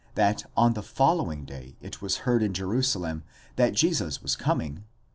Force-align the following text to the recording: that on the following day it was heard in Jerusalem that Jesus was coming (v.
that 0.15 0.49
on 0.57 0.73
the 0.73 0.81
following 0.81 1.45
day 1.45 1.75
it 1.79 2.01
was 2.01 2.25
heard 2.25 2.41
in 2.41 2.55
Jerusalem 2.55 3.21
that 3.55 3.75
Jesus 3.75 4.19
was 4.23 4.35
coming 4.35 4.77
(v. 4.77 4.81